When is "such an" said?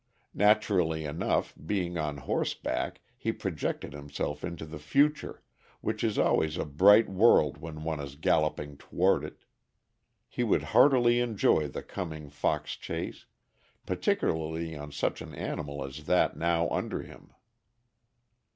14.91-15.35